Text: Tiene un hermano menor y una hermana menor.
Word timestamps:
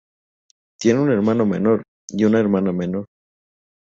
Tiene 0.79 0.99
un 0.99 1.11
hermano 1.11 1.45
menor 1.45 1.83
y 2.09 2.23
una 2.25 2.39
hermana 2.39 2.71
menor. 2.73 3.05